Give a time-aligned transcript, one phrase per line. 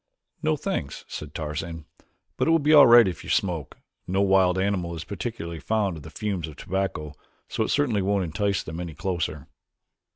[0.41, 1.85] "No, thanks," said Tarzan,
[2.35, 3.77] "but it will be all right if you smoke.
[4.07, 7.13] No wild animal is particularly fond of the fumes of tobacco
[7.47, 9.45] so it certainly won't entice them any closer."